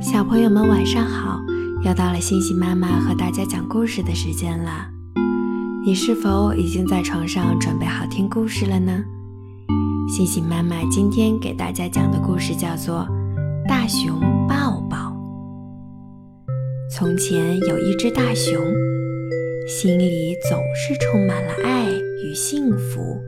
[0.00, 1.42] 小朋友们晚上好，
[1.84, 4.88] 又到了星星妈妈和大家讲故事的时间了。
[5.84, 9.04] 你是否已经在床上准备好听故事了呢？
[10.08, 13.06] 星星妈妈今天给大家讲的故事叫做
[13.68, 14.18] 《大熊
[14.48, 14.96] 抱抱》。
[16.90, 18.56] 从前有一只大熊，
[19.68, 23.20] 心里总是充满了爱与幸福。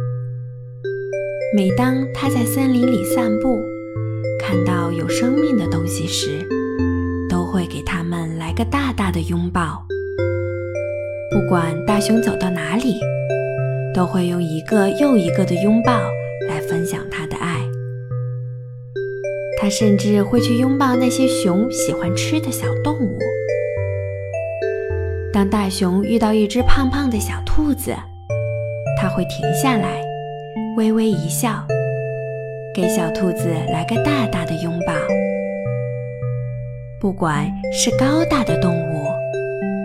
[1.55, 3.61] 每当它在森林里散步，
[4.41, 6.49] 看到有生命的东西时，
[7.53, 9.85] 会给他们来个大大的拥抱。
[11.31, 12.99] 不管大熊走到哪里，
[13.95, 15.93] 都会用一个又一个的拥抱
[16.49, 17.61] 来分享他的爱。
[19.61, 23.19] 他甚至会去拥抱那些熊喜欢吃的小动物。
[25.31, 27.95] 当大熊遇到一只胖胖的小兔子，
[28.99, 30.03] 他会停下来，
[30.79, 31.65] 微微一笑，
[32.75, 34.93] 给小兔子来个大大的拥抱。
[37.03, 39.07] 不管是高大的动物，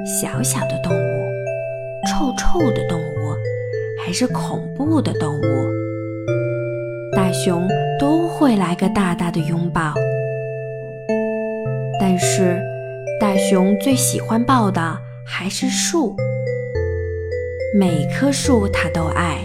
[0.06, 1.26] 小小的动物，
[2.06, 3.36] 臭臭的动物，
[4.06, 5.42] 还是恐怖的动物，
[7.16, 7.68] 大熊
[8.00, 9.96] 都会来个大大的拥抱。
[12.00, 12.62] 但是，
[13.20, 16.16] 大熊最喜欢抱的还是树，
[17.74, 19.40] 每棵树它都爱，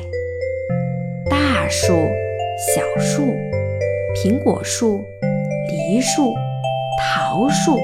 [1.31, 1.95] 大树、
[2.75, 3.23] 小树、
[4.15, 5.03] 苹果树、
[5.70, 6.34] 梨树。
[7.03, 7.81] 桃树，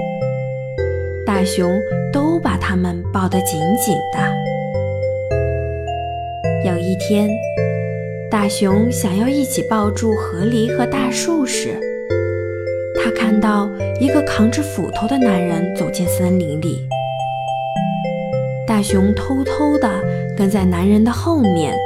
[1.27, 1.81] 大熊
[2.13, 4.19] 都把它们抱得紧紧的。
[6.65, 7.29] 有一天，
[8.31, 11.81] 大熊想要一起抱住河狸和大树时，
[13.03, 13.69] 他看到
[14.01, 16.89] 一个扛着斧头的男人走进森林里。
[18.69, 19.91] 大熊偷偷地
[20.37, 21.77] 跟在男人的后面，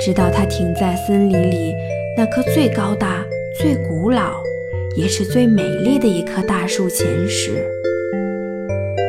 [0.00, 1.74] 直到他停在森林里
[2.16, 3.24] 那棵最高大、
[3.58, 4.42] 最古老。
[4.96, 7.62] 也是最美丽的一棵大树前时，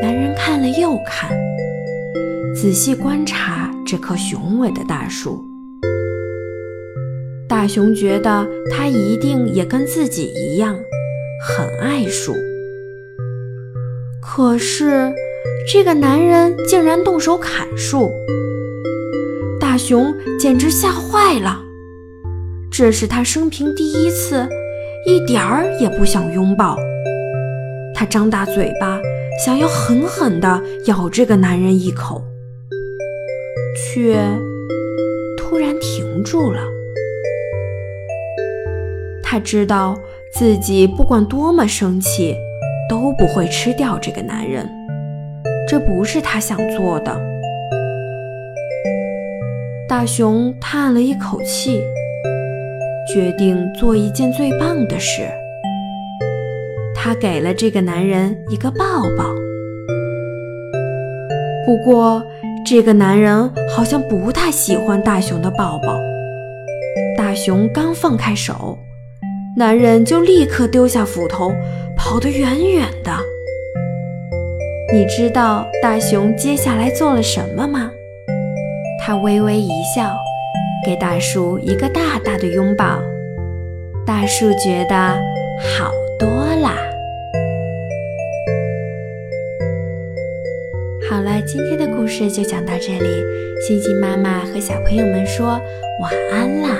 [0.01, 1.31] 男人看了又看，
[2.53, 5.41] 仔细观察这棵雄伟的大树。
[7.47, 10.77] 大熊觉得他一定也跟自己一样
[11.41, 12.33] 很爱树，
[14.21, 15.09] 可是
[15.71, 18.11] 这个男人竟然动手砍树，
[19.57, 21.63] 大熊简直吓坏了。
[22.69, 24.47] 这是他生平第一次。
[25.07, 26.77] 一点儿也不想拥抱，
[27.95, 28.99] 他张大嘴巴，
[29.41, 32.21] 想要狠狠地咬这个男人一口，
[33.77, 34.17] 却
[35.37, 36.59] 突然停住了。
[39.23, 39.97] 他知道
[40.33, 42.35] 自己不管多么生气，
[42.89, 44.69] 都不会吃掉这个男人，
[45.69, 47.17] 这不是他想做的。
[49.87, 51.81] 大熊叹了一口气。
[53.17, 55.27] 决定做一件最棒的事，
[56.93, 59.33] 他给了这个男人一个抱抱。
[61.65, 62.23] 不过，
[62.63, 65.97] 这个男人好像不太喜欢大熊的抱抱。
[67.17, 68.77] 大熊刚放开手，
[69.57, 71.51] 男人就立刻丢下斧头，
[71.97, 73.11] 跑得远远的。
[74.93, 77.89] 你知道大熊接下来做了什么吗？
[79.03, 80.15] 他微微一笑。
[80.87, 83.01] 给大树一个大大的拥抱，
[84.05, 85.19] 大树觉得
[85.75, 86.77] 好多啦。
[91.09, 93.21] 好了，今天的故事就讲到这里，
[93.67, 95.59] 星星妈妈和小朋友们说
[96.01, 96.77] 晚安啦。